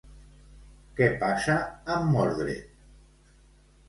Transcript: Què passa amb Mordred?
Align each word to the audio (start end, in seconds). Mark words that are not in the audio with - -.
Què 0.99 1.09
passa 1.23 1.57
amb 1.97 2.09
Mordred? 2.13 2.73